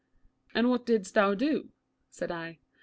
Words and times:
'And 0.55 0.67
what 0.71 0.87
didst 0.87 1.13
thou 1.13 1.35
do?' 1.35 1.69
said 2.09 2.31
I. 2.31 2.57